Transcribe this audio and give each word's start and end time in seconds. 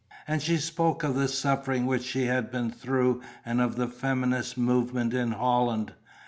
And 0.27 0.41
she 0.41 0.57
spoke 0.57 1.03
of 1.03 1.13
the 1.13 1.27
suffering 1.27 1.85
which 1.85 2.01
she 2.03 2.23
had 2.25 2.49
been 2.49 2.71
through 2.71 3.21
and 3.45 3.61
of 3.61 3.75
the 3.75 3.87
feminist 3.87 4.57
movement 4.57 5.13
in 5.13 5.33
Holland. 5.33 5.93